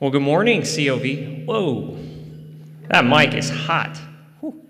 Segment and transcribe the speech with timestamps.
[0.00, 1.44] Well, good morning, COV.
[1.46, 1.94] Whoa,
[2.88, 3.98] that mic is hot.
[4.40, 4.66] Whew.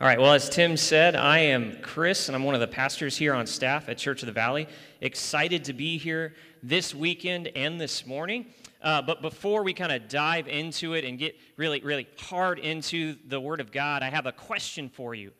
[0.00, 3.16] All right, well, as Tim said, I am Chris, and I'm one of the pastors
[3.16, 4.66] here on staff at Church of the Valley.
[5.00, 8.46] Excited to be here this weekend and this morning.
[8.82, 13.14] Uh, but before we kind of dive into it and get really, really hard into
[13.28, 15.30] the Word of God, I have a question for you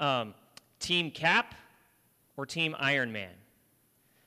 [0.00, 0.34] um,
[0.80, 1.54] Team Cap
[2.36, 3.30] or Team Iron Man?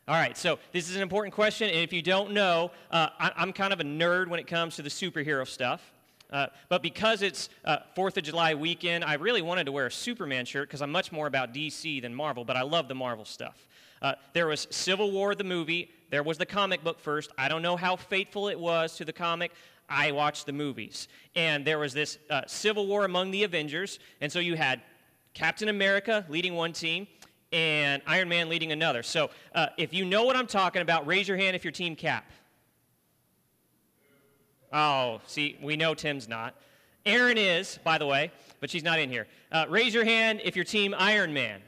[0.07, 3.31] All right, so this is an important question, and if you don't know, uh, I,
[3.41, 5.81] am kind of a nerd when it comes to the superhero stuff.
[6.29, 9.91] Uh, but because it's uh, 4th of July weekend, I really wanted to wear a
[9.91, 13.25] Superman shirt because I'm much more about DC than Marvel, but I love the Marvel
[13.25, 13.67] stuff.
[13.99, 15.89] Uh, there was Civil War, the movie.
[16.11, 17.31] There was the comic book first.
[17.35, 19.53] I don't know how faithful it was to the comic.
[19.89, 21.07] I watched the movies.
[21.35, 23.97] And there was this uh, Civil War among the Avengers.
[24.21, 24.83] And so you had
[25.33, 27.07] Captain America leading one team
[27.51, 29.03] and Iron Man leading another.
[29.03, 31.95] So uh, if you know what I'm talking about, raise your hand if you're Team
[31.95, 32.29] Cap.
[34.73, 36.55] Oh, see, we know Tim's not.
[37.05, 39.27] Erin is, by the way, but she's not in here.
[39.51, 41.61] Uh, raise your hand if you're Team Iron Man.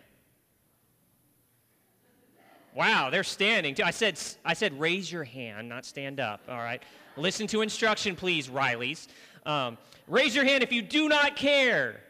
[2.74, 3.76] Wow, they're standing.
[3.84, 6.42] I said, I said, raise your hand, not stand up.
[6.48, 6.84] All right.
[7.16, 9.08] Listen to instruction, please, Rileys.
[9.48, 12.02] Um, raise your hand if you do not care.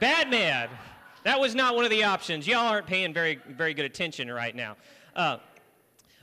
[0.00, 0.70] Batman.
[1.24, 2.46] That was not one of the options.
[2.46, 4.76] Y'all aren't paying very, very good attention right now.
[5.14, 5.38] Uh,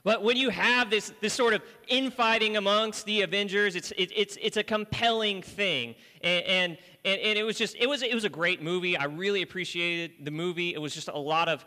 [0.03, 4.37] but when you have this, this sort of infighting amongst the Avengers, it's, it, it's,
[4.41, 5.95] it's a compelling thing.
[6.21, 8.97] And, and, and, it was just, it was, it was a great movie.
[8.97, 10.73] I really appreciated the movie.
[10.73, 11.65] It was just a lot of,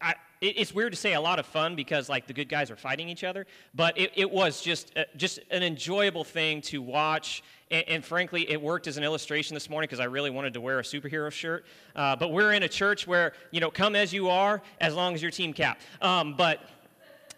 [0.00, 2.76] I, it's weird to say a lot of fun because like the good guys are
[2.76, 7.44] fighting each other, but it, it was just, uh, just an enjoyable thing to watch
[7.72, 10.60] and, and frankly, it worked as an illustration this morning because I really wanted to
[10.60, 11.64] wear a superhero shirt.
[11.96, 15.14] Uh, but we're in a church where, you know, come as you are, as long
[15.14, 15.80] as you're team cap.
[16.00, 16.60] Um, but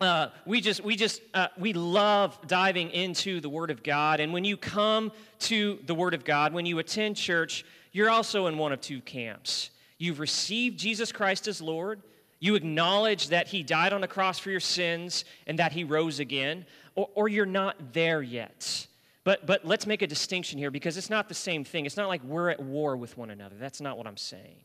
[0.00, 4.32] uh, we just we just uh, we love diving into the word of god and
[4.32, 8.58] when you come to the word of god when you attend church you're also in
[8.58, 12.02] one of two camps you've received jesus christ as lord
[12.44, 16.18] you acknowledge that he died on the cross for your sins and that he rose
[16.20, 18.86] again or, or you're not there yet
[19.24, 21.86] but, but let's make a distinction here because it's not the same thing.
[21.86, 23.56] It's not like we're at war with one another.
[23.58, 24.60] That's not what I'm saying.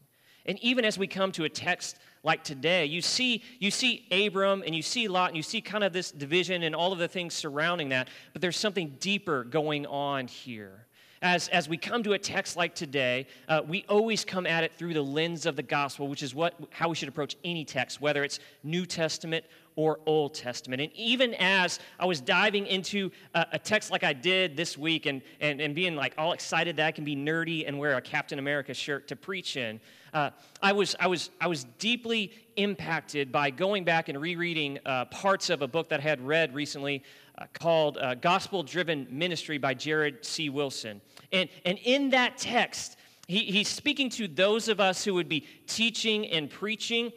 [0.46, 4.64] And even as we come to a text like today, you see, you see Abram
[4.66, 7.08] and you see Lot and you see kind of this division and all of the
[7.08, 10.86] things surrounding that, but there's something deeper going on here.
[11.22, 14.74] As, as we come to a text like today, uh, we always come at it
[14.74, 18.00] through the lens of the gospel, which is what, how we should approach any text,
[18.00, 19.44] whether it's New Testament
[19.76, 20.82] or Old Testament.
[20.82, 25.06] And even as I was diving into a, a, text like I did this week
[25.06, 28.02] and, and, and being like all excited that I can be nerdy and wear a
[28.02, 29.80] Captain America shirt to preach in,
[30.14, 30.32] uh,
[30.62, 35.50] I, was, I, was, I was deeply impacted by going back and rereading uh, parts
[35.50, 37.04] of a book that I had read recently
[37.40, 40.50] uh, called uh, Gospel Driven Ministry by Jared C.
[40.50, 41.02] Wilson.
[41.32, 45.46] And, and in that text, he, he's speaking to those of us who would be
[45.66, 47.12] teaching and preaching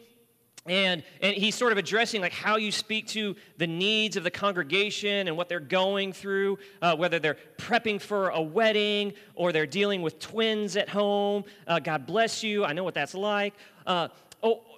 [0.65, 4.31] and, and he's sort of addressing like how you speak to the needs of the
[4.31, 9.65] congregation and what they're going through uh, whether they're prepping for a wedding or they're
[9.65, 13.53] dealing with twins at home uh, god bless you i know what that's like
[13.87, 14.07] uh,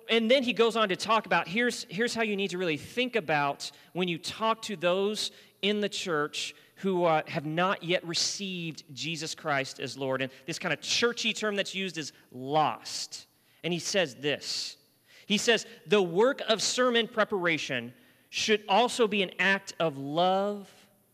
[0.09, 2.77] and then he goes on to talk about here's, here's how you need to really
[2.77, 8.05] think about when you talk to those in the church who uh, have not yet
[8.05, 10.21] received jesus christ as lord.
[10.21, 13.27] And this kind of churchy term that's used is lost.
[13.63, 14.77] And he says this.
[15.25, 17.93] He says, the work of sermon preparation
[18.29, 20.69] should also be an act of love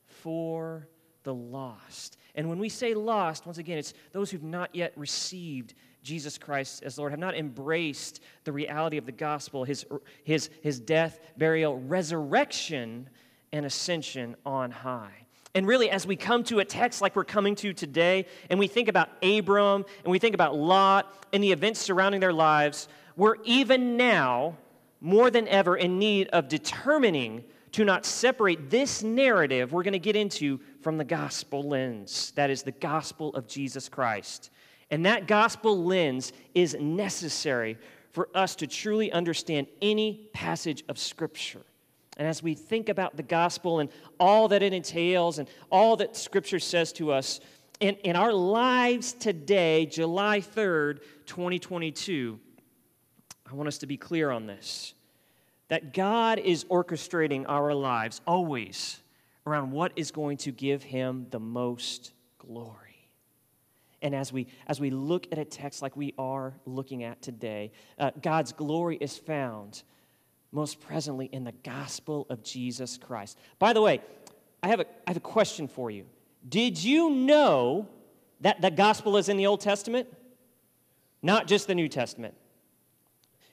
[0.08, 0.88] for
[1.24, 2.18] the lost.
[2.36, 5.74] And when we say lost, once again, it's those who've not yet received
[6.04, 9.86] Jesus Christ as Lord, have not embraced the reality of the gospel, his,
[10.24, 13.10] his, his death, burial, resurrection,
[13.52, 15.28] and ascension on high.
[15.54, 18.68] And really, as we come to a text like we're coming to today, and we
[18.68, 23.36] think about Abram, and we think about Lot, and the events surrounding their lives, we're
[23.44, 24.58] even now
[25.02, 30.00] more than ever in need of determining to not separate this narrative we're going to
[30.00, 32.32] get into from the gospel lens.
[32.36, 34.52] That is the gospel of Jesus Christ.
[34.92, 37.78] And that gospel lens is necessary
[38.12, 41.62] for us to truly understand any passage of Scripture.
[42.18, 43.90] And as we think about the gospel and
[44.20, 47.40] all that it entails and all that Scripture says to us,
[47.80, 52.38] in, in our lives today, July 3rd, 2022,
[53.50, 54.94] I want us to be clear on this
[55.70, 59.00] that God is orchestrating our lives always
[59.48, 62.81] around what is going to give him the most glory.
[64.02, 67.72] And as we, as we look at a text like we are looking at today,
[68.00, 69.84] uh, God's glory is found
[70.52, 73.38] most presently in the gospel of Jesus Christ.
[73.60, 74.02] By the way,
[74.64, 76.06] I have, a, I have a question for you.
[76.48, 77.88] Did you know
[78.42, 80.08] that the gospel is in the Old Testament?
[81.22, 82.34] Not just the New Testament.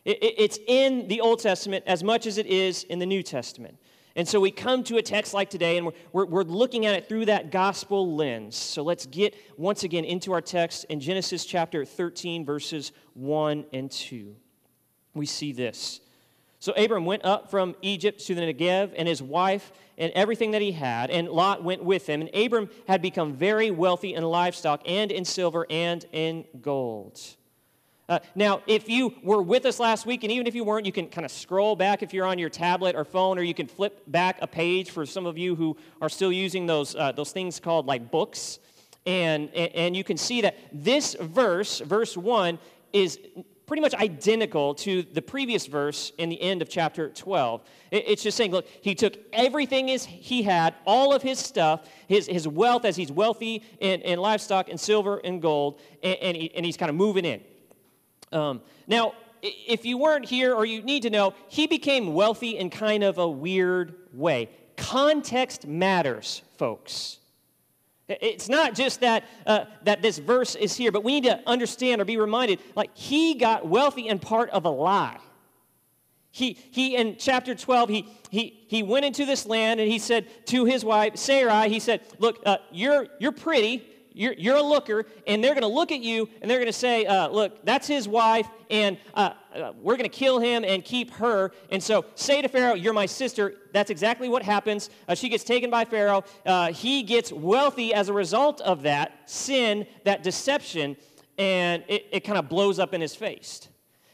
[0.04, 3.22] It, it, it's in the Old Testament as much as it is in the New
[3.22, 3.76] Testament.
[4.18, 7.08] And so we come to a text like today, and we're, we're, looking at it
[7.08, 8.56] through that gospel lens.
[8.56, 13.88] So let's get once again into our text in Genesis chapter 13, verses 1 and
[13.88, 14.34] 2.
[15.14, 16.00] We see this.
[16.58, 20.62] So Abram went up from Egypt to the Negev, and his wife and everything that
[20.62, 22.20] he had, and Lot went with him.
[22.20, 27.20] And Abram had become very wealthy in livestock, and in silver, and in gold.
[28.08, 30.92] Uh, now, if you were with us last week, and even if you weren't, you
[30.92, 33.66] can kind of scroll back if you're on your tablet or phone, or you can
[33.66, 37.32] flip back a page for some of you who are still using those, uh, those
[37.32, 38.60] things called like books.
[39.04, 42.58] And, and you can see that this verse, verse 1,
[42.94, 43.18] is
[43.66, 47.62] pretty much identical to the previous verse in the end of chapter 12.
[47.90, 52.48] It's just saying, look, he took everything he had, all of his stuff, his, his
[52.48, 56.64] wealth as he's wealthy in, in livestock and silver and gold, and, and, he, and
[56.64, 57.42] he's kind of moving in.
[58.32, 62.70] Um, now, if you weren't here or you need to know, he became wealthy in
[62.70, 64.50] kind of a weird way.
[64.76, 67.18] Context matters, folks.
[68.08, 72.00] It's not just that, uh, that this verse is here, but we need to understand
[72.00, 75.18] or be reminded like, he got wealthy in part of a lie.
[76.30, 80.26] He, he in chapter 12, he, he, he went into this land and he said
[80.46, 83.84] to his wife, Sarai, he said, Look, uh, you're, you're pretty,
[84.18, 86.72] you're, you're a looker, and they're going to look at you and they're going to
[86.72, 90.84] say, uh, Look, that's his wife, and uh, uh, we're going to kill him and
[90.84, 91.52] keep her.
[91.70, 93.54] And so say to Pharaoh, You're my sister.
[93.72, 94.90] That's exactly what happens.
[95.06, 96.24] Uh, she gets taken by Pharaoh.
[96.44, 100.96] Uh, he gets wealthy as a result of that sin, that deception,
[101.38, 103.68] and it, it kind of blows up in his face.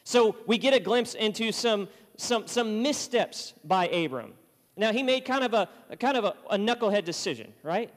[0.05, 4.35] So we get a glimpse into some, some, some missteps by Abram.
[4.77, 7.91] Now, he made kind of a, kind of a, a knucklehead decision, right?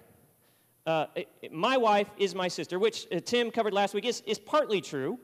[0.88, 1.08] Uh,
[1.52, 5.20] my wife is my sister, which uh, Tim covered last week, is, is partly true,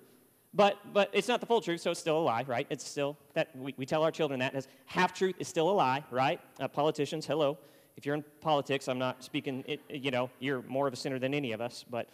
[0.54, 2.68] but, but it's not the full truth, so it's still a lie, right?
[2.70, 6.04] It's still that we, we tell our children that half truth is still a lie,
[6.12, 6.42] right?
[6.60, 7.58] Uh, politicians, hello.
[7.96, 11.18] If you're in politics, I'm not speaking, it, you know, you're more of a sinner
[11.18, 12.10] than any of us, but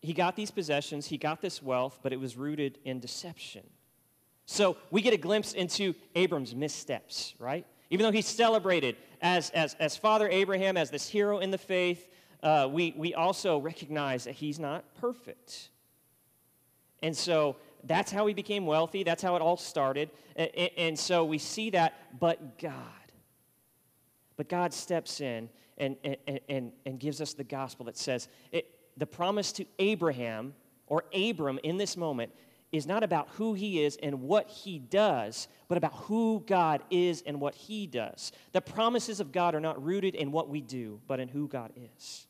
[0.00, 3.64] he got these possessions, he got this wealth, but it was rooted in deception.
[4.46, 7.66] So we get a glimpse into Abram's missteps, right?
[7.90, 12.08] Even though he's celebrated as, as, as Father Abraham, as this hero in the faith,
[12.42, 15.68] uh, we, we also recognize that he's not perfect.
[17.02, 19.02] And so that's how he became wealthy.
[19.02, 20.10] That's how it all started.
[20.36, 22.74] And, and, so we see that, but God.
[24.36, 28.66] But God steps in and, and, and, and gives us the gospel that says it,
[28.96, 30.54] the promise to Abraham
[30.86, 32.32] or Abram in this moment
[32.72, 37.22] is not about who he is and what he does, but about who God is
[37.26, 38.32] and what he does.
[38.52, 41.72] The promises of God are not rooted in what we do, but in who God
[41.96, 42.26] is.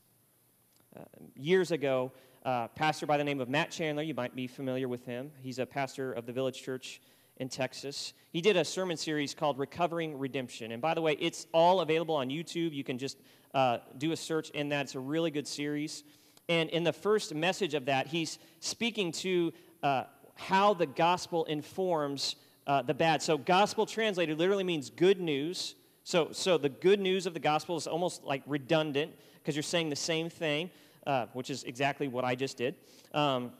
[0.96, 1.02] Uh,
[1.36, 2.12] years ago,
[2.44, 5.30] uh, pastor by the name of Matt Chandler, you might be familiar with him.
[5.42, 7.00] He's a pastor of the Village Church
[7.36, 8.12] in Texas.
[8.32, 10.72] He did a sermon series called Recovering Redemption.
[10.72, 12.72] And by the way, it's all available on YouTube.
[12.72, 13.18] You can just
[13.54, 14.86] uh, do a search in that.
[14.86, 16.04] It's a really good series.
[16.48, 19.52] And in the first message of that, he's speaking to
[19.82, 20.04] uh,
[20.40, 23.22] how the gospel informs uh, the bad.
[23.22, 25.74] So, gospel translated literally means good news.
[26.04, 29.90] So, so the good news of the gospel is almost like redundant because you're saying
[29.90, 30.70] the same thing,
[31.06, 32.74] uh, which is exactly what I just did.
[33.12, 33.52] Um,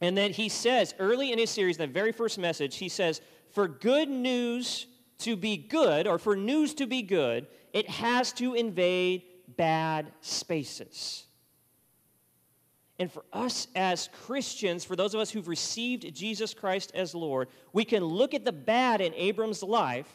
[0.00, 3.68] and then he says, early in his series, the very first message, he says, for
[3.68, 4.86] good news
[5.18, 9.22] to be good, or for news to be good, it has to invade
[9.56, 11.24] bad spaces.
[13.02, 17.48] And for us as Christians, for those of us who've received Jesus Christ as Lord,
[17.72, 20.06] we can look at the bad in Abram's life,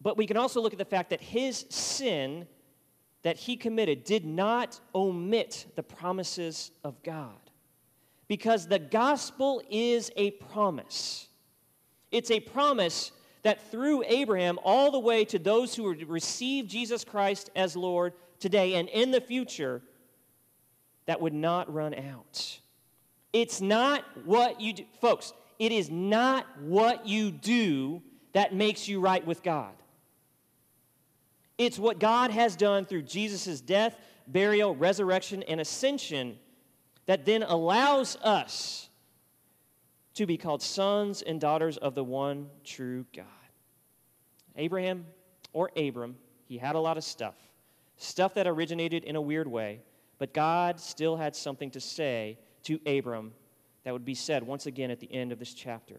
[0.00, 2.48] but we can also look at the fact that his sin
[3.22, 7.38] that he committed did not omit the promises of God.
[8.26, 11.28] Because the gospel is a promise.
[12.10, 13.12] It's a promise
[13.44, 18.74] that through Abraham, all the way to those who receive Jesus Christ as Lord today
[18.74, 19.82] and in the future,
[21.06, 22.60] that would not run out.
[23.32, 24.84] It's not what you do.
[25.00, 29.72] Folks, it is not what you do that makes you right with God.
[31.58, 36.38] It's what God has done through Jesus' death, burial, resurrection, and ascension
[37.06, 38.88] that then allows us
[40.14, 43.26] to be called sons and daughters of the one true God.
[44.56, 45.06] Abraham
[45.52, 46.16] or Abram,
[46.46, 47.34] he had a lot of stuff,
[47.96, 49.80] stuff that originated in a weird way
[50.22, 53.32] but God still had something to say to Abram
[53.82, 55.98] that would be said once again at the end of this chapter.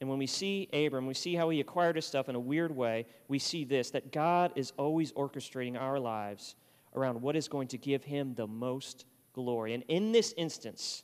[0.00, 2.76] And when we see Abram, we see how he acquired his stuff in a weird
[2.76, 3.06] way.
[3.26, 6.54] We see this that God is always orchestrating our lives
[6.94, 9.74] around what is going to give him the most glory.
[9.74, 11.02] And in this instance,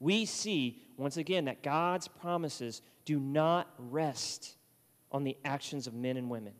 [0.00, 4.56] we see once again that God's promises do not rest
[5.12, 6.54] on the actions of men and women,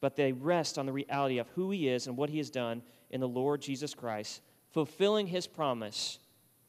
[0.00, 2.82] but they rest on the reality of who he is and what he has done
[3.10, 6.18] in the Lord Jesus Christ, fulfilling his promise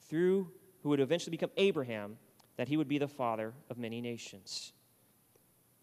[0.10, 2.18] through who would eventually become Abraham
[2.58, 4.74] that he would be the father of many nations.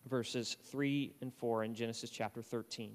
[0.09, 2.93] Verses 3 and 4 in Genesis chapter 13.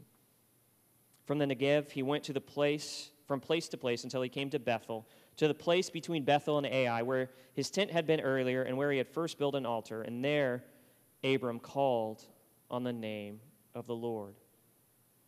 [1.25, 4.49] From the Negev, he went to the place, from place to place until he came
[4.49, 8.63] to Bethel, to the place between Bethel and Ai, where his tent had been earlier
[8.63, 10.01] and where he had first built an altar.
[10.01, 10.63] And there
[11.23, 12.23] Abram called
[12.69, 13.39] on the name
[13.75, 14.35] of the Lord.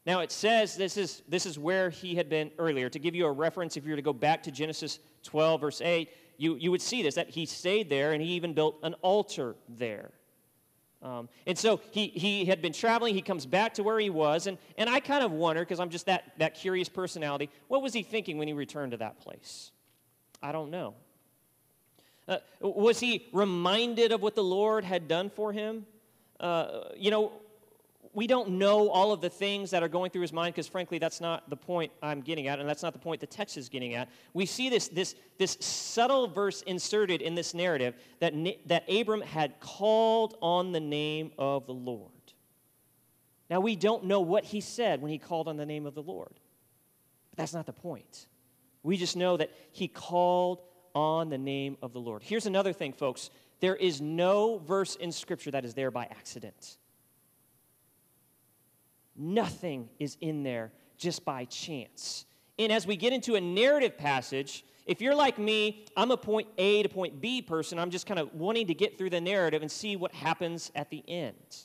[0.06, 2.90] Now it says this is, this is where he had been earlier.
[2.90, 5.82] To give you a reference, if you were to go back to Genesis 12, verse
[5.82, 8.96] 8, you, you would see this that he stayed there and he even built an
[8.96, 10.12] altar there.
[11.02, 13.14] Um, and so he, he had been traveling.
[13.14, 14.48] He comes back to where he was.
[14.48, 17.94] And, and I kind of wonder, because I'm just that, that curious personality, what was
[17.94, 19.72] he thinking when he returned to that place?
[20.42, 20.96] I don't know.
[22.26, 25.86] Uh, was he reminded of what the Lord had done for him?
[26.40, 27.34] Uh, you know,
[28.14, 31.00] we don't know all of the things that are going through his mind because, frankly,
[31.00, 33.70] that's not the point I'm getting at, and that's not the point the text is
[33.70, 34.10] getting at.
[34.34, 38.34] We see this, this, this subtle verse inserted in this narrative that,
[38.68, 42.12] that Abram had called on the name of the Lord.
[43.50, 46.04] Now, we don't know what he said when he called on the name of the
[46.04, 46.40] Lord,
[47.32, 48.28] but that's not the point.
[48.84, 50.62] We just know that he called
[50.94, 52.22] on the name of the Lord.
[52.24, 56.78] Here's another thing, folks there is no verse in Scripture that is there by accident.
[59.16, 62.26] Nothing is in there just by chance.
[62.60, 66.48] And as we get into a narrative passage, if you're like me, I'm a point
[66.58, 67.80] A to point B person.
[67.80, 70.90] I'm just kind of wanting to get through the narrative and see what happens at
[70.90, 71.58] the end.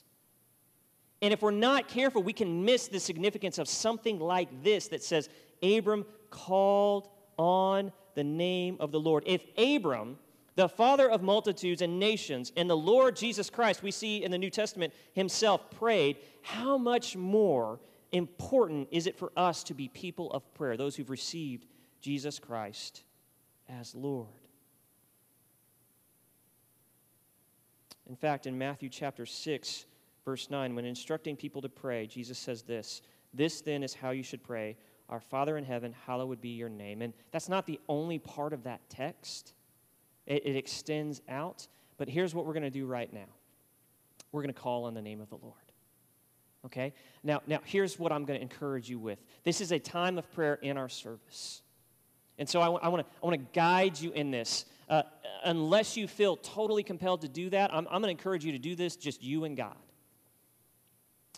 [1.20, 5.02] And if we're not careful, we can miss the significance of something like this that
[5.02, 5.28] says,
[5.62, 9.24] Abram called on the name of the Lord.
[9.26, 10.18] If Abram
[10.58, 14.38] the father of multitudes and nations, and the Lord Jesus Christ, we see in the
[14.38, 17.78] New Testament himself prayed, how much more
[18.10, 21.66] important is it for us to be people of prayer, those who've received
[22.00, 23.04] Jesus Christ
[23.68, 24.26] as Lord?
[28.08, 29.86] In fact, in Matthew chapter 6,
[30.24, 33.00] verse 9, when instructing people to pray, Jesus says this
[33.32, 34.76] This then is how you should pray
[35.08, 37.00] Our Father in heaven, hallowed be your name.
[37.00, 39.52] And that's not the only part of that text
[40.28, 41.66] it, it extends out.
[41.96, 43.26] But here's what we're going to do right now
[44.30, 45.54] we're going to call on the name of the Lord.
[46.66, 46.92] Okay?
[47.24, 49.18] Now, now here's what I'm going to encourage you with.
[49.42, 51.62] This is a time of prayer in our service.
[52.36, 54.66] And so I, I want to guide you in this.
[54.88, 55.02] Uh,
[55.44, 58.58] unless you feel totally compelled to do that, I'm, I'm going to encourage you to
[58.58, 59.76] do this just you and God.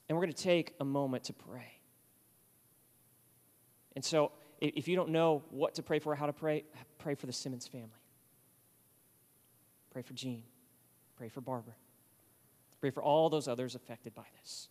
[0.09, 1.78] And we're going to take a moment to pray.
[3.94, 6.64] And so if you don't know what to pray for, or how to pray,
[6.99, 8.00] pray for the Simmons family.
[9.90, 10.42] Pray for Jean.
[11.16, 11.75] Pray for Barbara.
[12.80, 14.68] Pray for all those others affected by this.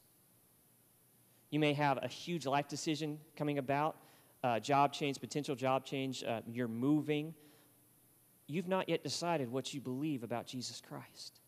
[1.51, 3.97] You may have a huge life decision coming about
[4.43, 6.23] uh, job change, potential job change.
[6.23, 7.33] Uh, you're moving.
[8.47, 11.39] You've not yet decided what you believe about Jesus Christ.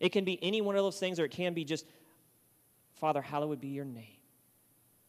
[0.00, 1.86] It can be any one of those things, or it can be just,
[2.94, 4.21] Father, hallowed be your name.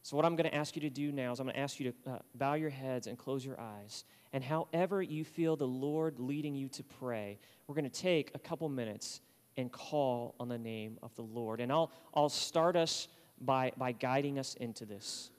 [0.03, 1.79] So, what I'm going to ask you to do now is I'm going to ask
[1.79, 4.03] you to uh, bow your heads and close your eyes.
[4.33, 8.39] And however you feel the Lord leading you to pray, we're going to take a
[8.39, 9.21] couple minutes
[9.55, 11.61] and call on the name of the Lord.
[11.61, 13.07] And I'll, I'll start us
[13.39, 15.29] by, by guiding us into this.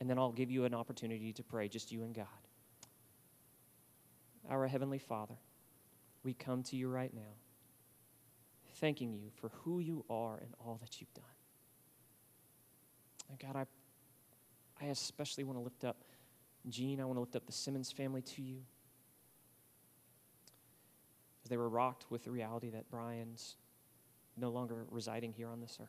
[0.00, 2.26] And then I'll give you an opportunity to pray, just you and God.
[4.48, 5.34] Our Heavenly Father,
[6.22, 7.34] we come to you right now,
[8.76, 11.24] thanking you for who you are and all that you've done.
[13.28, 13.66] And God, I
[14.80, 16.04] I especially want to lift up
[16.68, 17.00] Gene.
[17.00, 18.58] I want to lift up the Simmons family to you.
[21.44, 23.56] As they were rocked with the reality that Brian's
[24.36, 25.88] no longer residing here on this earth.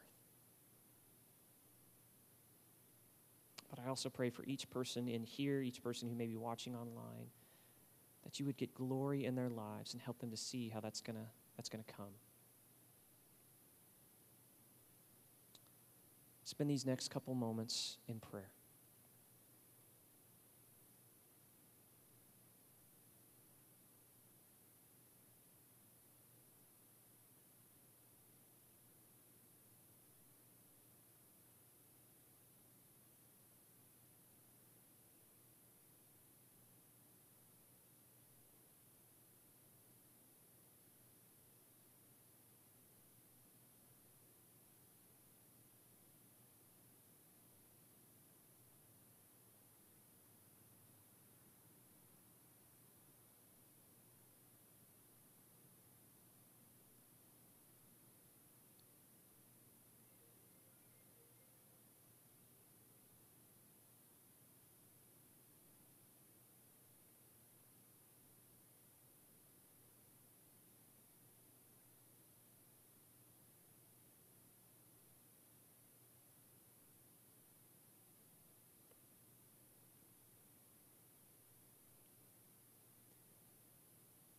[3.70, 6.76] But I also pray for each person in here, each person who may be watching
[6.76, 7.32] online,
[8.24, 11.02] that you would get glory in their lives and help them to see how that's
[11.02, 11.26] going to
[11.58, 12.14] that's going to come.
[16.44, 18.52] Spend these next couple moments in prayer.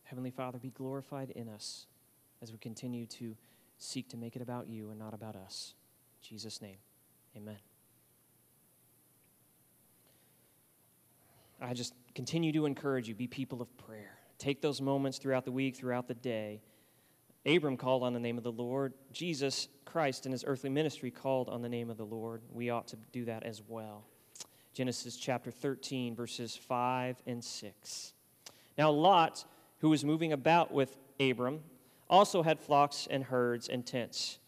[0.09, 1.85] Heavenly Father, be glorified in us
[2.41, 3.35] as we continue to
[3.77, 5.75] seek to make it about you and not about us.
[6.23, 6.77] In Jesus' name,
[7.37, 7.59] amen.
[11.61, 14.17] I just continue to encourage you be people of prayer.
[14.39, 16.63] Take those moments throughout the week, throughout the day.
[17.45, 18.95] Abram called on the name of the Lord.
[19.11, 22.41] Jesus Christ in his earthly ministry called on the name of the Lord.
[22.51, 24.05] We ought to do that as well.
[24.73, 28.13] Genesis chapter 13, verses 5 and 6.
[28.75, 29.45] Now, Lot,
[29.79, 31.61] who was moving about with Abram,
[32.09, 34.39] also had flocks and herds and tents.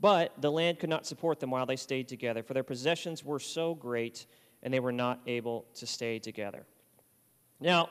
[0.00, 3.38] But the land could not support them while they stayed together, for their possessions were
[3.38, 4.26] so great
[4.62, 6.66] and they were not able to stay together.
[7.60, 7.90] Now,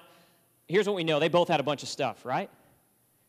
[0.68, 2.50] here's what we know they both had a bunch of stuff, right?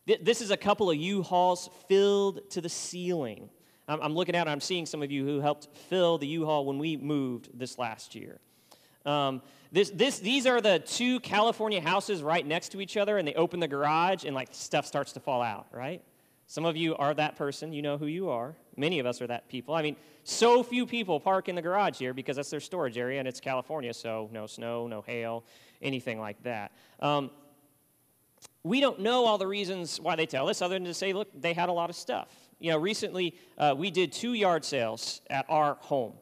[0.07, 3.49] This is a couple of U Hauls filled to the ceiling.
[3.89, 6.65] I'm looking at it, I'm seeing some of you who helped fill the U Haul
[6.67, 8.41] when we moved this last year.
[9.05, 9.43] Um,
[9.73, 13.35] this, this, these are the two California houses right next to each other, and they
[13.35, 16.03] open the garage, and like stuff starts to fall out, right?
[16.47, 17.73] Some of you are that person.
[17.73, 18.55] You know who you are.
[18.77, 19.75] Many of us are that people.
[19.75, 23.19] I mean, so few people park in the garage here because that's their storage area,
[23.19, 25.45] and it's California, so no snow, no hail,
[25.83, 26.73] anything like that.
[27.01, 27.31] Um,
[28.63, 31.29] we don't know all the reasons why they tell us, other than to say, look,
[31.39, 32.29] they had a lot of stuff.
[32.59, 36.15] You know, recently uh, we did two yard sales at our home.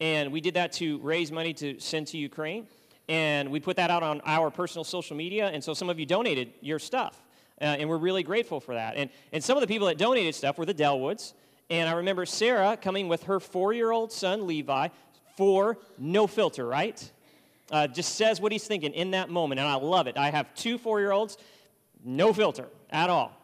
[0.00, 2.66] And we did that to raise money to send to Ukraine.
[3.08, 5.48] And we put that out on our personal social media.
[5.48, 7.20] And so some of you donated your stuff.
[7.60, 8.96] Uh, and we're really grateful for that.
[8.96, 11.34] And, and some of the people that donated stuff were the Delwoods.
[11.68, 14.88] And I remember Sarah coming with her four year old son, Levi,
[15.36, 17.10] for no filter, right?
[17.70, 19.60] Uh, just says what he's thinking in that moment.
[19.60, 20.16] And I love it.
[20.16, 21.36] I have two four year olds,
[22.04, 23.39] no filter at all.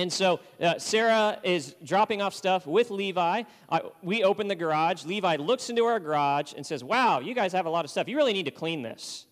[0.00, 3.42] And so uh, Sarah is dropping off stuff with Levi.
[3.68, 5.04] Uh, we open the garage.
[5.04, 8.08] Levi looks into our garage and says, Wow, you guys have a lot of stuff.
[8.08, 9.26] You really need to clean this.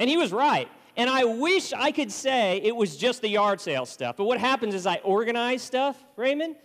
[0.00, 0.68] and he was right.
[0.96, 4.16] And I wish I could say it was just the yard sale stuff.
[4.16, 6.56] But what happens is I organize stuff, Raymond,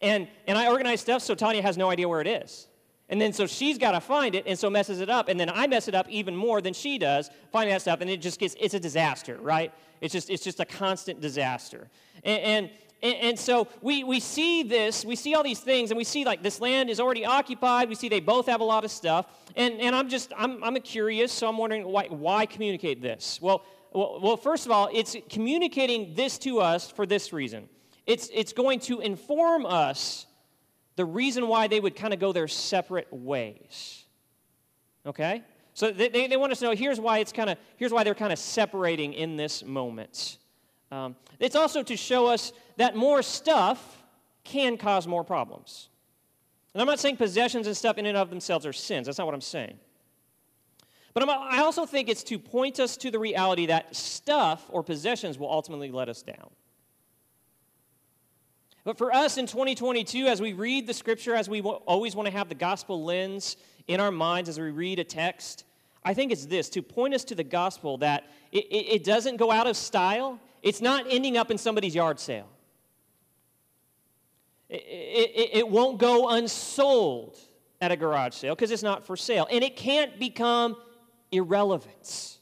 [0.00, 2.67] and, and I organize stuff so Tanya has no idea where it is.
[3.08, 5.28] And then so she's got to find it and so messes it up.
[5.28, 8.00] And then I mess it up even more than she does, finding that stuff.
[8.00, 9.72] And it just gets, it's a disaster, right?
[10.00, 11.88] It's just, it's just a constant disaster.
[12.22, 12.70] And,
[13.02, 16.24] and, and so we, we see this, we see all these things, and we see
[16.24, 17.88] like this land is already occupied.
[17.88, 19.26] We see they both have a lot of stuff.
[19.56, 23.38] And, and I'm just, I'm, I'm curious, so I'm wondering why, why communicate this?
[23.40, 27.70] Well, well, well, first of all, it's communicating this to us for this reason.
[28.06, 30.26] It's, it's going to inform us
[30.98, 34.04] the reason why they would kind of go their separate ways.
[35.06, 35.44] Okay?
[35.72, 38.16] So they, they, want us to know here's why it's kind of here's why they're
[38.16, 40.38] kind of separating in this moment.
[40.90, 44.02] Um, it's also to show us that more stuff
[44.42, 45.88] can cause more problems.
[46.74, 49.06] And I'm not saying possessions and stuff in and of themselves are sins.
[49.06, 49.78] That's not what I'm saying.
[51.14, 54.82] But I'm, I also think it's to point us to the reality that stuff or
[54.82, 56.50] possessions will ultimately let us down.
[58.88, 62.32] But for us in 2022, as we read the scripture, as we always want to
[62.32, 65.64] have the gospel lens in our minds as we read a text,
[66.02, 69.36] I think it's this to point us to the gospel that it, it, it doesn't
[69.36, 72.48] go out of style, it's not ending up in somebody's yard sale.
[74.70, 77.36] It, it, it, won't go unsold
[77.82, 79.46] at a garage sale because it's not for sale.
[79.50, 80.78] And it can't become
[81.30, 82.38] irrelevant.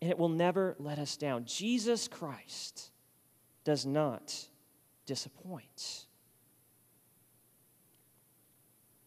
[0.00, 1.44] And it will never let us down.
[1.44, 2.92] Jesus Christ
[3.64, 4.48] does not
[5.06, 6.06] disappoints.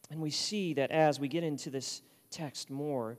[0.10, 3.18] And we see that as we get into this text more,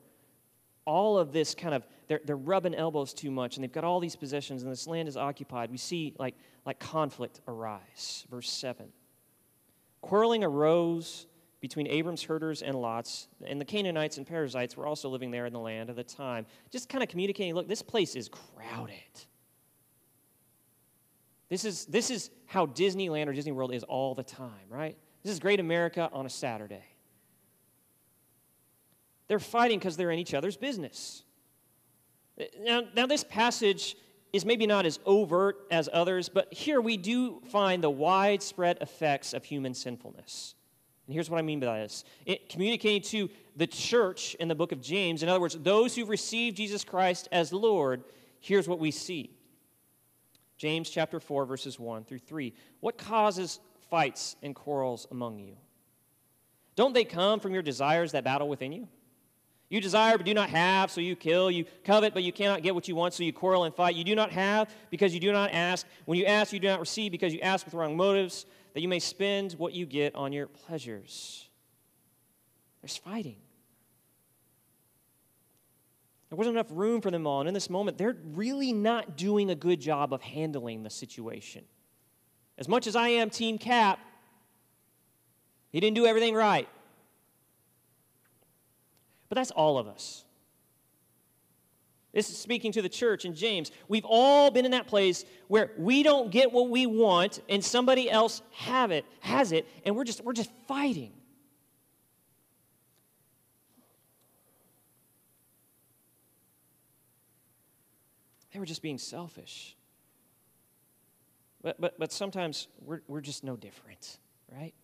[0.84, 4.00] all of this kind of, they're, they're rubbing elbows too much, and they've got all
[4.00, 5.70] these possessions, and this land is occupied.
[5.70, 8.26] We see like, like conflict arise.
[8.30, 8.86] Verse 7.
[10.00, 11.26] Quarreling arose
[11.60, 15.52] between Abram's herders and Lot's, and the Canaanites and Perizzites were also living there in
[15.52, 16.46] the land at the time.
[16.70, 18.94] Just kind of communicating look, this place is crowded.
[21.48, 24.96] This is, this is how Disneyland or Disney World is all the time, right?
[25.22, 26.84] This is Great America on a Saturday.
[29.28, 31.22] They're fighting because they're in each other's business.
[32.60, 33.96] Now, now, this passage
[34.32, 39.32] is maybe not as overt as others, but here we do find the widespread effects
[39.32, 40.54] of human sinfulness.
[41.06, 44.72] And here's what I mean by this it, communicating to the church in the book
[44.72, 48.04] of James, in other words, those who've received Jesus Christ as Lord,
[48.40, 49.37] here's what we see.
[50.58, 52.52] James chapter 4, verses 1 through 3.
[52.80, 55.56] What causes fights and quarrels among you?
[56.74, 58.88] Don't they come from your desires that battle within you?
[59.68, 61.50] You desire but do not have, so you kill.
[61.50, 63.94] You covet but you cannot get what you want, so you quarrel and fight.
[63.94, 65.86] You do not have because you do not ask.
[66.06, 68.88] When you ask, you do not receive because you ask with wrong motives, that you
[68.88, 71.48] may spend what you get on your pleasures.
[72.80, 73.36] There's fighting.
[76.28, 77.40] There wasn't enough room for them all.
[77.40, 81.64] And in this moment, they're really not doing a good job of handling the situation.
[82.58, 83.98] As much as I am Team Cap,
[85.70, 86.68] he didn't do everything right.
[89.28, 90.24] But that's all of us.
[92.12, 93.70] This is speaking to the church in James.
[93.86, 98.10] We've all been in that place where we don't get what we want and somebody
[98.10, 101.12] else have it, has it, and we're just we're just fighting.
[108.58, 109.76] They were just being selfish.
[111.62, 114.18] But, but, but sometimes we're, we're just no different,
[114.52, 114.74] right?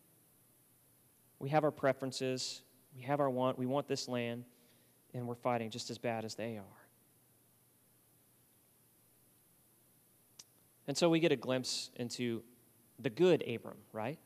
[1.41, 2.63] We have our preferences,
[2.95, 4.45] we have our want, we want this land,
[5.13, 6.87] and we're fighting just as bad as they are.
[10.87, 12.45] And so we get a glimpse into
[13.01, 14.21] the good Abram, right?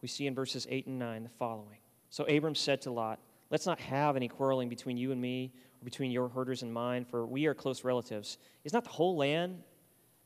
[0.00, 1.78] We see in verses 8 and 9 the following.
[2.08, 3.18] So Abram said to Lot,
[3.50, 7.04] Let's not have any quarreling between you and me, or between your herders and mine,
[7.04, 8.38] for we are close relatives.
[8.64, 9.62] Is not the whole land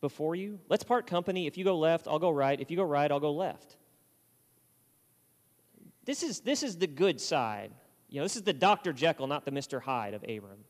[0.00, 0.60] before you?
[0.68, 1.46] Let's part company.
[1.46, 2.60] If you go left, I'll go right.
[2.60, 3.76] If you go right, I'll go left.
[6.04, 7.70] This is, this is the good side.
[8.08, 8.92] You know, this is the Dr.
[8.92, 9.82] Jekyll, not the Mr.
[9.82, 10.64] Hyde of Abram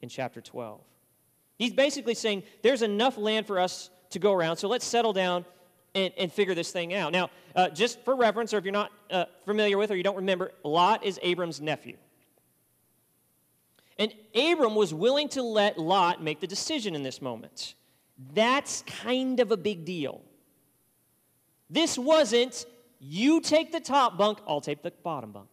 [0.00, 0.80] in chapter 12.
[1.58, 5.44] He's basically saying there's enough land for us to go around, so let's settle down
[5.96, 7.10] and, and figure this thing out.
[7.10, 10.16] Now, uh, just for reference, or if you're not uh, familiar with or you don't
[10.16, 11.96] remember, Lot is Abram's nephew.
[13.98, 17.74] And Abram was willing to let Lot make the decision in this moment.
[18.34, 20.20] That's kind of a big deal.
[21.70, 22.66] This wasn't,
[23.00, 25.48] you take the top bunk, I'll take the bottom bunk.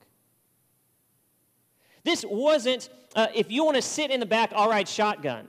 [2.03, 5.47] This wasn't, uh, if you want to sit in the back, all right, shotgun.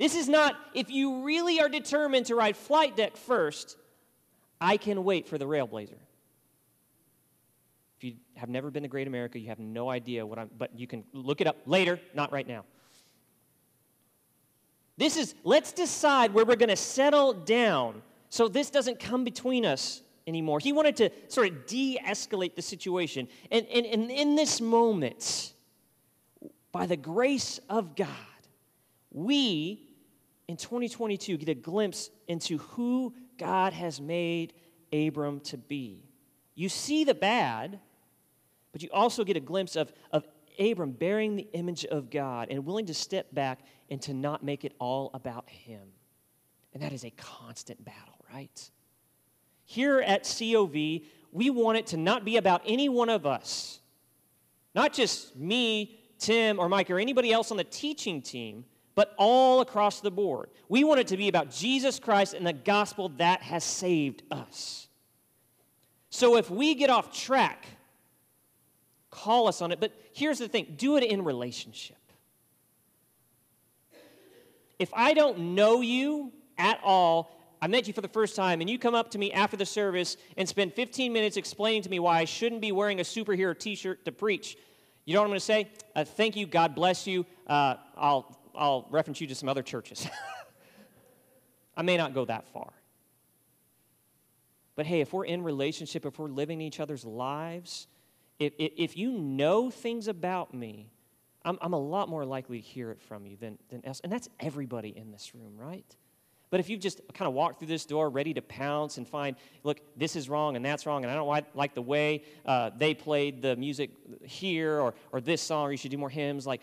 [0.00, 3.76] This is not, if you really are determined to ride flight deck first,
[4.58, 5.98] I can wait for the Railblazer.
[7.98, 10.70] If you have never been to Great America, you have no idea what I'm, but
[10.74, 12.64] you can look it up later, not right now.
[14.96, 19.66] This is, let's decide where we're going to settle down so this doesn't come between
[19.66, 20.60] us anymore.
[20.60, 23.28] He wanted to sort of de escalate the situation.
[23.50, 25.52] And, and, and in this moment,
[26.72, 28.08] by the grace of God,
[29.10, 29.89] we
[30.50, 34.52] in 2022 get a glimpse into who God has made
[34.92, 36.08] Abram to be.
[36.56, 37.78] You see the bad,
[38.72, 40.26] but you also get a glimpse of, of
[40.58, 43.60] Abram bearing the image of God and willing to step back
[43.90, 45.82] and to not make it all about him.
[46.74, 48.70] And that is a constant battle, right?
[49.66, 50.74] Here at COV,
[51.30, 53.78] we want it to not be about any one of us,
[54.74, 58.64] not just me, Tim, or Mike, or anybody else on the teaching team,
[59.00, 60.50] but all across the board.
[60.68, 64.88] We want it to be about Jesus Christ and the gospel that has saved us.
[66.10, 67.64] So if we get off track,
[69.08, 69.80] call us on it.
[69.80, 71.96] But here's the thing do it in relationship.
[74.78, 78.68] If I don't know you at all, I met you for the first time, and
[78.68, 82.00] you come up to me after the service and spend 15 minutes explaining to me
[82.00, 84.58] why I shouldn't be wearing a superhero t shirt to preach,
[85.06, 85.70] you know what I'm going to say?
[85.96, 87.24] Uh, thank you, God bless you.
[87.46, 90.06] Uh, I'll I'll reference you to some other churches.
[91.76, 92.70] I may not go that far.
[94.76, 97.86] But hey, if we're in relationship, if we're living each other's lives,
[98.38, 100.90] if, if you know things about me,
[101.42, 104.00] I'm, I'm a lot more likely to hear it from you than, than else.
[104.00, 105.96] And that's everybody in this room, right?
[106.50, 109.36] But if you've just kind of walked through this door ready to pounce and find,
[109.62, 112.92] look, this is wrong and that's wrong, and I don't like the way uh, they
[112.92, 113.90] played the music
[114.24, 116.60] here or, or this song, or you should do more hymns, like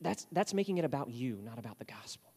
[0.00, 2.32] that's, that's making it about you, not about the gospel.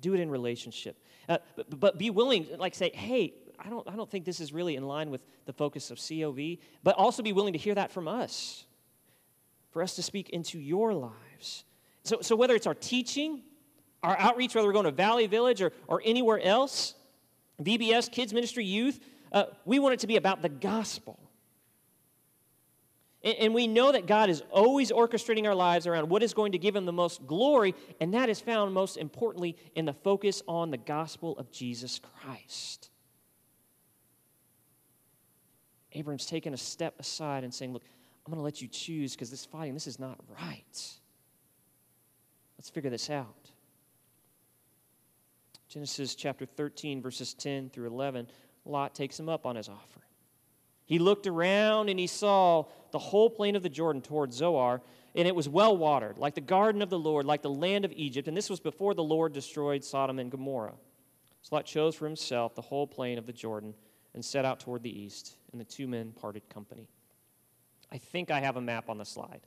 [0.00, 0.96] Do it in relationship.
[1.28, 4.52] Uh, but, but be willing, like say, hey, I don't, I don't think this is
[4.52, 7.90] really in line with the focus of COV, but also be willing to hear that
[7.90, 8.64] from us,
[9.70, 11.64] for us to speak into your lives.
[12.04, 13.42] So, so whether it's our teaching,
[14.02, 16.94] our outreach, whether we're going to Valley Village or, or anywhere else,
[17.62, 18.98] VBS, kids ministry, youth,
[19.32, 21.18] uh, we want it to be about the gospel.
[23.22, 26.58] And we know that God is always orchestrating our lives around what is going to
[26.58, 30.70] give him the most glory, and that is found most importantly in the focus on
[30.70, 32.88] the gospel of Jesus Christ.
[35.92, 37.82] Abram's taken a step aside and saying, Look,
[38.24, 40.98] I'm going to let you choose because this fighting, this is not right.
[42.56, 43.50] Let's figure this out.
[45.68, 48.28] Genesis chapter 13, verses 10 through 11,
[48.64, 50.00] Lot takes him up on his offer.
[50.90, 54.82] He looked around and he saw the whole plain of the Jordan toward Zoar,
[55.14, 57.92] and it was well watered, like the garden of the Lord, like the land of
[57.94, 58.26] Egypt.
[58.26, 60.74] And this was before the Lord destroyed Sodom and Gomorrah.
[61.42, 63.72] So Lot chose for himself the whole plain of the Jordan
[64.14, 66.88] and set out toward the east, and the two men parted company.
[67.92, 69.42] I think I have a map on the slide.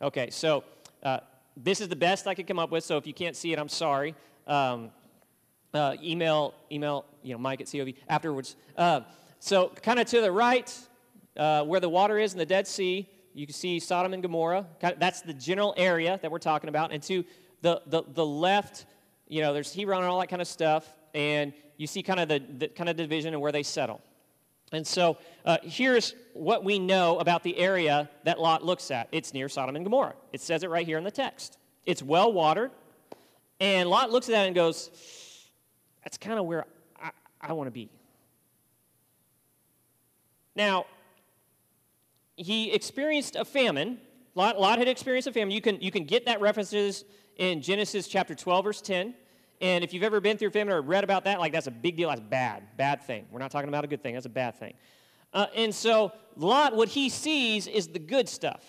[0.00, 0.64] Okay, so
[1.02, 1.20] uh,
[1.58, 2.84] this is the best I could come up with.
[2.84, 4.14] So if you can't see it, I'm sorry.
[4.46, 4.92] Um,
[5.74, 8.56] uh, email, email, you know, Mike at COV afterwards.
[8.76, 9.00] Uh,
[9.38, 10.76] so kind of to the right,
[11.36, 14.66] uh, where the water is in the Dead Sea, you can see Sodom and Gomorrah.
[14.80, 16.92] That's the general area that we're talking about.
[16.92, 17.24] And to
[17.62, 18.86] the, the, the left,
[19.28, 20.92] you know, there's Hebron and all that kind of stuff.
[21.14, 24.00] And you see kind of the, the kind of division and where they settle.
[24.72, 29.08] And so uh, here's what we know about the area that Lot looks at.
[29.12, 30.14] It's near Sodom and Gomorrah.
[30.32, 31.58] It says it right here in the text.
[31.86, 32.70] It's well watered.
[33.60, 34.90] And Lot looks at that and goes,
[36.08, 36.64] That's kind of where
[36.98, 37.90] I, I want to be.
[40.56, 40.86] Now,
[42.34, 43.98] he experienced a famine.
[44.34, 45.50] Lot, Lot had experienced a famine.
[45.50, 47.04] You can, you can get that references
[47.36, 49.12] in Genesis chapter 12, verse 10.
[49.60, 51.98] And if you've ever been through famine or read about that, like that's a big
[51.98, 52.08] deal.
[52.08, 53.26] That's bad, bad thing.
[53.30, 54.14] We're not talking about a good thing.
[54.14, 54.72] That's a bad thing.
[55.34, 58.64] Uh, and so Lot, what he sees is the good stuff.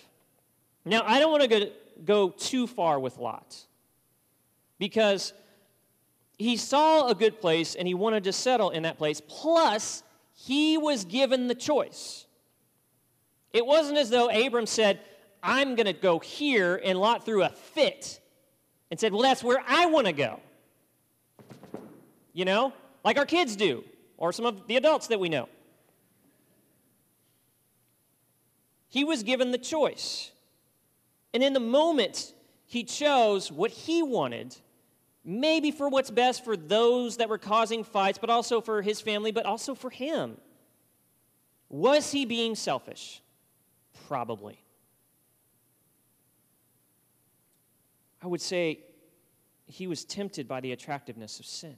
[0.84, 1.70] Now, I don't want to go,
[2.04, 3.56] go too far with Lot
[4.78, 5.32] because
[6.40, 9.20] he saw a good place and he wanted to settle in that place.
[9.20, 12.24] Plus, he was given the choice.
[13.52, 15.00] It wasn't as though Abram said,
[15.42, 18.20] I'm going to go here, and Lot threw a fit
[18.90, 20.40] and said, Well, that's where I want to go.
[22.32, 22.72] You know,
[23.04, 23.84] like our kids do,
[24.16, 25.48] or some of the adults that we know.
[28.88, 30.30] He was given the choice.
[31.34, 32.32] And in the moment,
[32.66, 34.56] he chose what he wanted,
[35.24, 39.32] maybe for what's best for those that were causing fights, but also for his family,
[39.32, 40.36] but also for him.
[41.68, 43.22] Was he being selfish?
[44.08, 44.62] Probably.
[48.22, 48.80] I would say
[49.66, 51.76] he was tempted by the attractiveness of sin.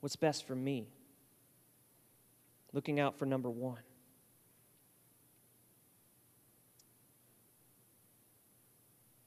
[0.00, 0.88] What's best for me?
[2.72, 3.78] Looking out for number one.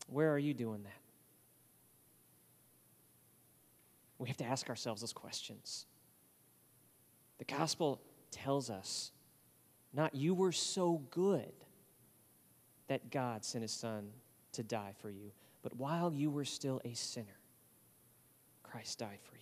[0.08, 1.02] Where are you doing that?
[4.18, 5.86] We have to ask ourselves those questions.
[7.38, 9.12] The gospel tells us
[9.94, 11.54] not you were so good
[12.88, 14.10] that God sent his son
[14.54, 15.32] to die for you,
[15.63, 17.39] but while you were still a sinner,
[18.63, 19.41] Christ died for you.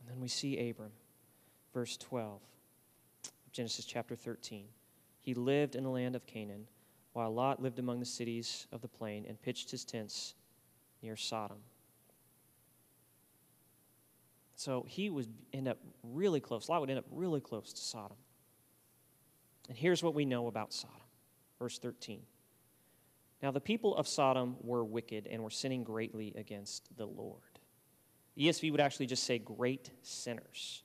[0.00, 0.92] And then we see Abram,
[1.72, 2.40] verse 12,
[3.24, 4.66] of Genesis chapter 13.
[5.24, 6.66] He lived in the land of Canaan,
[7.14, 10.34] while Lot lived among the cities of the plain and pitched his tents
[11.02, 11.56] near Sodom.
[14.54, 16.68] So he would end up really close.
[16.68, 18.18] Lot would end up really close to Sodom.
[19.70, 20.96] And here's what we know about Sodom.
[21.58, 22.20] Verse 13.
[23.42, 27.40] Now the people of Sodom were wicked and were sinning greatly against the Lord.
[28.36, 30.82] ESV would actually just say great sinners.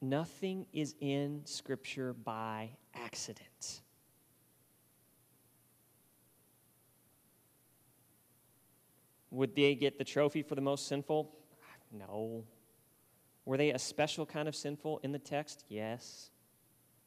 [0.00, 3.82] Nothing is in Scripture by accident.
[9.30, 11.34] Would they get the trophy for the most sinful?
[11.92, 12.44] No.
[13.44, 15.64] Were they a special kind of sinful in the text?
[15.68, 16.30] Yes.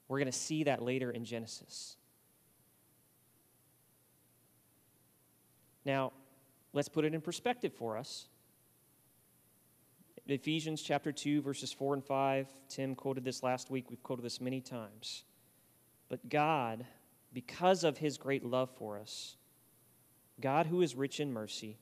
[0.07, 1.97] We're going to see that later in Genesis.
[5.85, 6.13] Now,
[6.71, 8.28] let's put it in perspective for us.
[10.31, 12.47] Ephesians chapter 2, verses 4 and 5.
[12.67, 13.89] Tim quoted this last week.
[13.89, 15.23] We've quoted this many times.
[16.07, 16.85] But God,
[17.33, 19.37] because of his great love for us,
[20.39, 21.77] God, who is rich in mercy,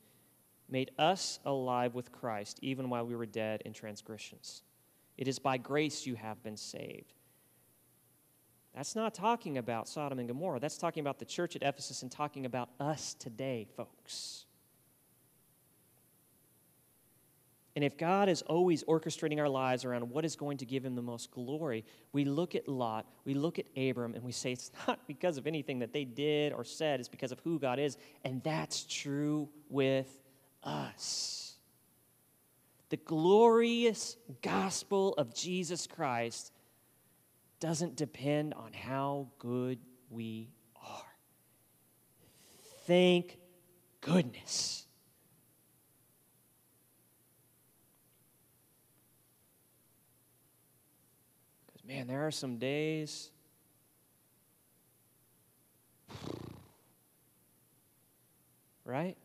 [0.68, 4.62] made us alive with Christ even while we were dead in transgressions.
[5.16, 7.14] It is by grace you have been saved.
[8.74, 10.60] That's not talking about Sodom and Gomorrah.
[10.60, 14.44] That's talking about the church at Ephesus and talking about us today, folks.
[17.76, 20.94] And if God is always orchestrating our lives around what is going to give him
[20.94, 24.72] the most glory, we look at Lot, we look at Abram, and we say it's
[24.88, 27.96] not because of anything that they did or said, it's because of who God is.
[28.24, 30.20] And that's true with
[30.64, 31.54] us.
[32.88, 36.52] The glorious gospel of Jesus Christ
[37.60, 39.78] doesn't depend on how good
[40.10, 41.14] we are.
[42.86, 43.38] Thank
[44.00, 44.87] goodness.
[51.88, 53.30] Man, there are some days.
[58.84, 59.16] Right?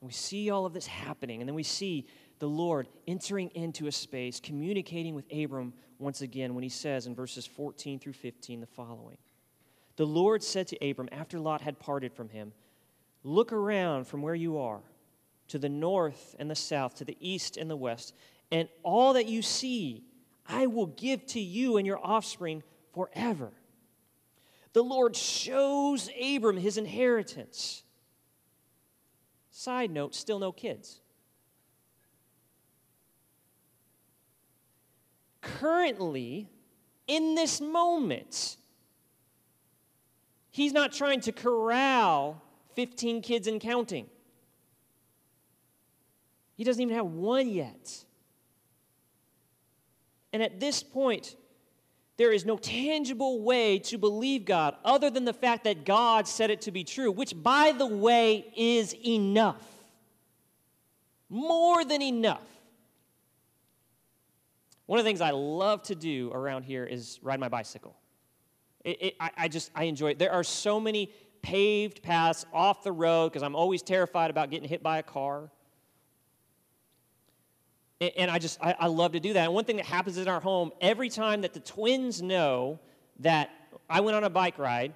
[0.00, 2.06] We see all of this happening, and then we see
[2.38, 7.14] the Lord entering into a space, communicating with Abram once again when he says in
[7.14, 9.16] verses 14 through 15 the following
[9.96, 12.52] The Lord said to Abram after Lot had parted from him,
[13.24, 14.82] Look around from where you are
[15.48, 18.14] to the north and the south, to the east and the west,
[18.50, 20.04] and all that you see,
[20.48, 23.52] I will give to you and your offspring forever.
[24.72, 27.82] The Lord shows Abram his inheritance.
[29.50, 31.00] Side note, still no kids.
[35.40, 36.48] Currently,
[37.06, 38.56] in this moment,
[40.50, 42.42] he's not trying to corral
[42.74, 44.08] 15 kids and counting.
[46.56, 48.04] He doesn't even have one yet.
[50.32, 51.36] And at this point,
[52.16, 56.50] there is no tangible way to believe God other than the fact that God said
[56.50, 59.62] it to be true, which, by the way, is enough.
[61.28, 62.46] More than enough.
[64.86, 67.96] One of the things I love to do around here is ride my bicycle.
[68.84, 70.18] It, it, I, I just, I enjoy it.
[70.18, 74.68] There are so many paved paths off the road because I'm always terrified about getting
[74.68, 75.50] hit by a car.
[78.00, 79.44] And I just, I, I, love to do that.
[79.44, 82.78] And one thing that happens in our home, every time that the twins know
[83.20, 83.50] that
[83.88, 84.92] I went on a bike ride,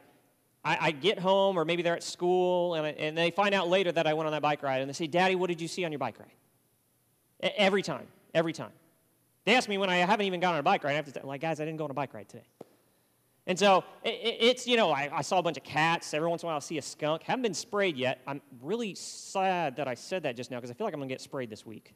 [0.63, 3.69] I, I get home, or maybe they're at school, and, I, and they find out
[3.69, 5.69] later that I went on that bike ride, and they say, Daddy, what did you
[5.69, 7.53] see on your bike ride?
[7.57, 8.73] Every time, every time.
[9.47, 10.93] They ask me when I haven't even gone on a bike ride.
[10.93, 12.45] I have to like, guys, I didn't go on a bike ride today.
[13.47, 16.13] And so it, it's, you know, I, I, saw a bunch of cats.
[16.13, 17.23] Every once in a while, I'll see a skunk.
[17.23, 18.21] Haven't been sprayed yet.
[18.27, 21.09] I'm really sad that I said that just now because I feel like I'm going
[21.09, 21.95] to get sprayed this week.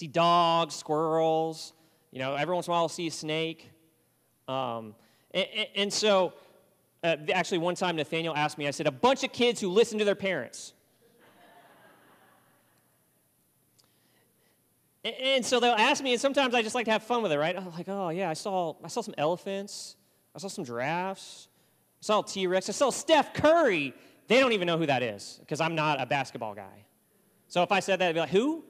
[0.00, 1.74] See dogs, squirrels.
[2.10, 3.70] You know, every once in a while I'll see a snake.
[4.48, 4.94] Um,
[5.30, 6.32] and, and, so,
[7.04, 9.98] uh, actually, one time Nathaniel asked me, I said, a bunch of kids who listen
[9.98, 10.72] to their parents.
[15.04, 17.30] and, and, so they'll ask me, and sometimes I just like to have fun with
[17.30, 17.54] it, right?
[17.54, 19.96] I'm like, oh, yeah, I saw, I saw some elephants.
[20.34, 21.48] I saw some giraffes.
[22.00, 22.70] I saw T Rex.
[22.70, 23.92] I saw Steph Curry.
[24.28, 26.86] They don't even know who that is because I'm not a basketball guy.
[27.48, 28.64] So if I said that, they'd be like, who?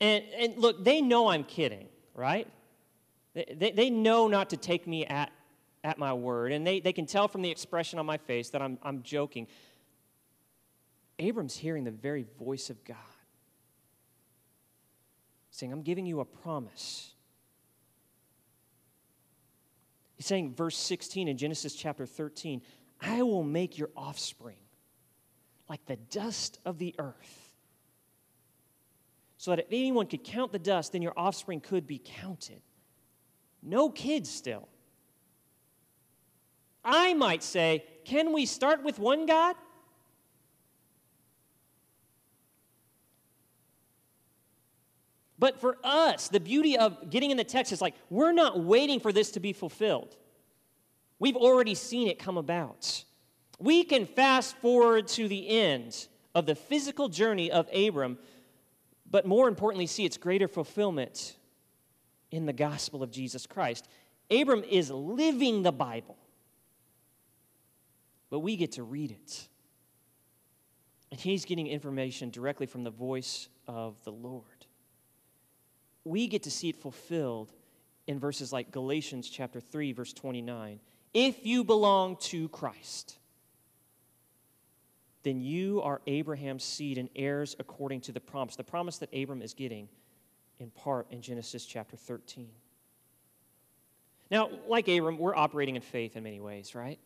[0.00, 2.48] And, and look, they know I'm kidding, right?
[3.34, 5.30] They, they, they know not to take me at,
[5.84, 8.62] at my word, and they, they can tell from the expression on my face that
[8.62, 9.46] I'm, I'm joking.
[11.18, 12.96] Abram's hearing the very voice of God
[15.50, 17.12] saying, I'm giving you a promise.
[20.16, 22.62] He's saying, verse 16 in Genesis chapter 13,
[23.00, 24.56] I will make your offspring
[25.68, 27.39] like the dust of the earth
[29.40, 32.60] so that if anyone could count the dust, then your offspring could be counted.
[33.62, 34.68] No kids still.
[36.84, 39.56] I might say, can we start with one God?
[45.38, 49.00] But for us, the beauty of getting in the text is like, we're not waiting
[49.00, 50.18] for this to be fulfilled.
[51.18, 53.04] We've already seen it come about.
[53.58, 58.18] We can fast forward to the end of the physical journey of Abram
[59.10, 61.36] but more importantly, see its greater fulfillment
[62.30, 63.88] in the gospel of Jesus Christ.
[64.30, 66.16] Abram is living the Bible,
[68.30, 69.48] but we get to read it.
[71.10, 74.44] And he's getting information directly from the voice of the Lord.
[76.04, 77.52] We get to see it fulfilled
[78.06, 80.78] in verses like Galatians chapter 3 verse 29.
[81.12, 83.18] If you belong to Christ,
[85.22, 88.56] then you are Abraham's seed and heirs according to the promise.
[88.56, 89.88] The promise that Abram is getting
[90.58, 92.48] in part in Genesis chapter 13.
[94.30, 96.98] Now, like Abram, we're operating in faith in many ways, right?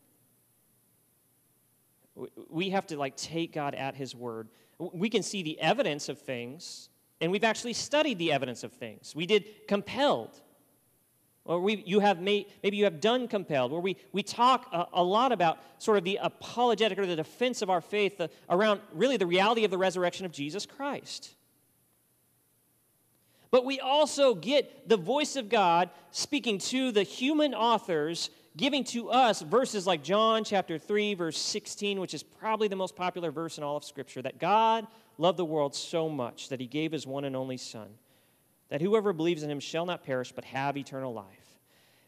[2.49, 4.49] We have to like take God at his word.
[4.79, 6.91] We can see the evidence of things,
[7.21, 9.15] and we've actually studied the evidence of things.
[9.17, 10.41] We did compelled
[11.45, 14.86] or we, you have made, maybe you have done compelled, where we, we talk a,
[14.95, 18.80] a lot about sort of the apologetic or the defense of our faith uh, around
[18.95, 21.34] really the reality of the resurrection of Jesus Christ.
[23.51, 29.11] But we also get the voice of God speaking to the human authors, giving to
[29.11, 33.59] us verses like John chapter 3, verse 16, which is probably the most popular verse
[33.59, 34.86] in all of Scripture that God
[35.18, 37.88] loved the world so much that he gave his one and only Son
[38.69, 41.59] that whoever believes in him shall not perish but have eternal life.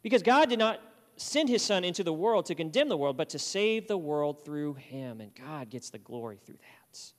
[0.03, 0.81] Because God did not
[1.17, 4.45] send his Son into the world to condemn the world, but to save the world
[4.45, 5.21] through him.
[5.21, 7.13] And God gets the glory through that.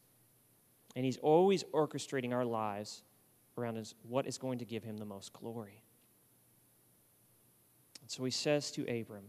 [0.95, 3.03] And he's always orchestrating our lives
[3.57, 5.83] around his, what is going to give him the most glory.
[8.01, 9.25] And so he says to Abram,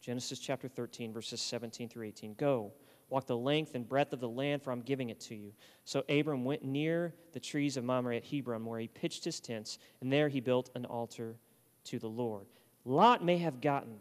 [0.00, 2.72] Genesis chapter 13, verses 17 through 18 Go
[3.10, 5.52] Walk the length and breadth of the land, for I'm giving it to you.
[5.84, 9.78] So Abram went near the trees of Mamre at Hebron, where he pitched his tents,
[10.00, 11.36] and there he built an altar
[11.84, 12.46] to the Lord.
[12.84, 14.00] Lot may have gotten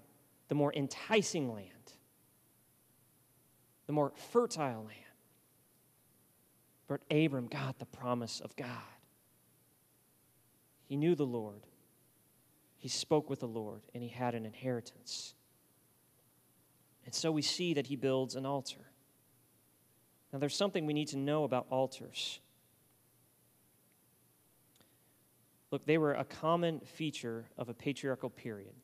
[0.49, 1.93] the more enticing land,
[3.86, 4.93] the more fertile land.
[6.88, 8.70] But Abram got the promise of God.
[10.86, 11.66] He knew the Lord,
[12.78, 15.34] he spoke with the Lord, and he had an inheritance.
[17.05, 18.86] And so we see that he builds an altar.
[20.38, 22.39] Now, there's something we need to know about altars.
[25.71, 28.75] Look, they were a common feature of a patriarchal period.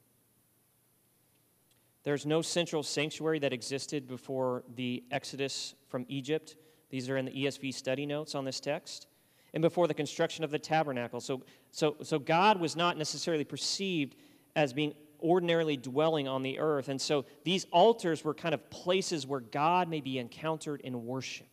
[2.01, 6.55] There's no central sanctuary that existed before the Exodus from Egypt.
[6.89, 9.05] These are in the ESV study notes on this text.
[9.53, 11.21] And before the construction of the tabernacle.
[11.21, 14.15] So, so, so God was not necessarily perceived
[14.55, 16.89] as being ordinarily dwelling on the earth.
[16.89, 21.47] And so these altars were kind of places where God may be encountered in worship.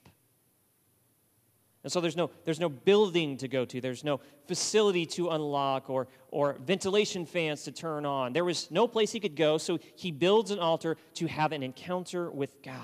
[1.83, 5.89] And so there's no, there's no building to go to, there's no facility to unlock
[5.89, 8.35] or, or ventilation fans to turn on.
[8.35, 11.63] There was no place he could go, so he builds an altar to have an
[11.63, 12.75] encounter with God.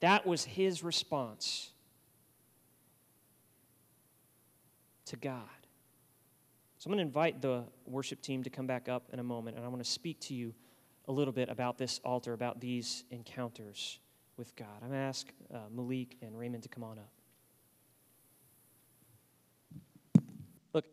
[0.00, 1.70] That was his response
[5.06, 5.59] to God.
[6.80, 9.58] So I'm going to invite the worship team to come back up in a moment,
[9.58, 10.54] and I want to speak to you
[11.08, 13.98] a little bit about this altar, about these encounters
[14.38, 14.68] with God.
[14.80, 17.12] I'm going to ask uh, Malik and Raymond to come on up.
[20.72, 20.86] Look,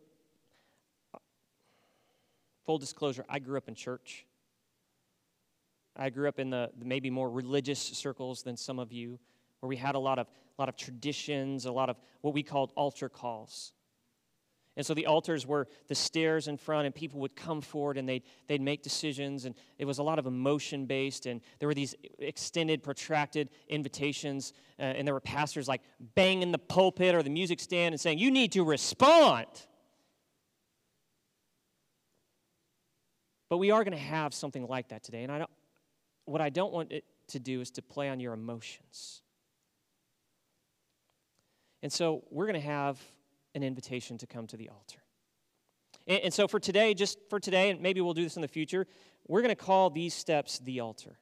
[2.66, 4.26] full disclosure, I grew up in church.
[5.96, 9.18] I grew up in the, maybe more religious circles than some of you,
[9.60, 12.42] where we had a lot of, a lot of traditions, a lot of what we
[12.42, 13.72] called altar calls.
[14.78, 18.08] And so the altars were the stairs in front, and people would come forward and
[18.08, 19.44] they'd, they'd make decisions.
[19.44, 21.26] And it was a lot of emotion based.
[21.26, 24.52] And there were these extended, protracted invitations.
[24.78, 25.80] Uh, and there were pastors like
[26.14, 29.48] banging the pulpit or the music stand and saying, You need to respond.
[33.50, 35.24] But we are going to have something like that today.
[35.24, 35.50] And I don't,
[36.24, 39.22] what I don't want it to do is to play on your emotions.
[41.82, 43.00] And so we're going to have
[43.58, 45.00] an invitation to come to the altar.
[46.06, 48.48] And, and so for today, just for today, and maybe we'll do this in the
[48.48, 48.86] future,
[49.26, 51.18] we're going to call these steps the altar.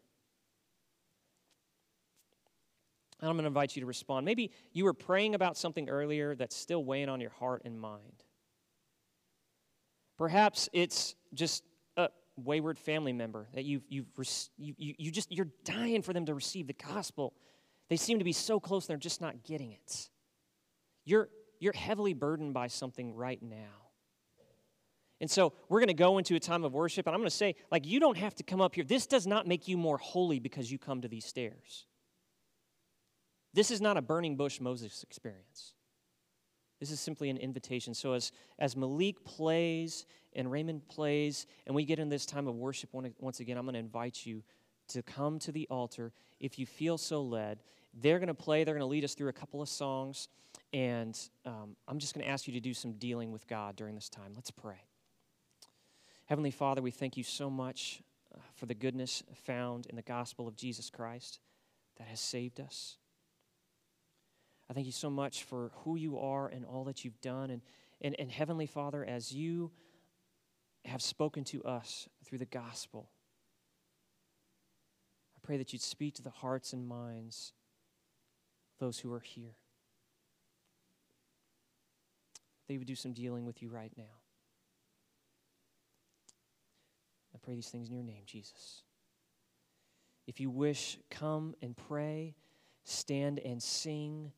[3.20, 4.26] And I'm going to invite you to respond.
[4.26, 8.24] Maybe you were praying about something earlier that's still weighing on your heart and mind.
[10.18, 11.64] Perhaps it's just
[11.96, 14.06] a wayward family member that you've, you've
[14.58, 17.32] you, you, you just you're dying for them to receive the gospel.
[17.88, 20.10] They seem to be so close, they're just not getting it.
[21.04, 21.28] You're
[21.60, 23.86] you're heavily burdened by something right now.
[25.20, 27.34] And so we're going to go into a time of worship, and I'm going to
[27.36, 28.84] say, like, you don't have to come up here.
[28.84, 31.86] This does not make you more holy because you come to these stairs.
[33.54, 35.72] This is not a burning bush Moses experience.
[36.80, 37.94] This is simply an invitation.
[37.94, 40.04] So as, as Malik plays
[40.34, 43.72] and Raymond plays, and we get in this time of worship once again, I'm going
[43.72, 44.42] to invite you
[44.88, 47.62] to come to the altar if you feel so led.
[48.00, 50.28] They're going to play, they're going to lead us through a couple of songs.
[50.72, 53.94] And um, I'm just going to ask you to do some dealing with God during
[53.94, 54.32] this time.
[54.34, 54.82] Let's pray.
[56.26, 58.02] Heavenly Father, we thank you so much
[58.34, 61.40] uh, for the goodness found in the gospel of Jesus Christ
[61.98, 62.96] that has saved us.
[64.68, 67.50] I thank you so much for who you are and all that you've done.
[67.50, 67.62] And,
[68.00, 69.70] and, and Heavenly Father, as you
[70.84, 73.08] have spoken to us through the gospel,
[75.36, 77.52] I pray that you'd speak to the hearts and minds
[78.78, 79.56] those who are here.
[82.68, 84.04] They would do some dealing with you right now.
[87.34, 88.82] I pray these things in your name, Jesus.
[90.26, 92.34] If you wish, come and pray,
[92.84, 94.32] stand and sing,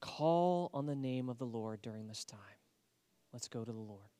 [0.00, 2.40] call on the name of the Lord during this time.
[3.32, 4.10] Let's go to the Lord.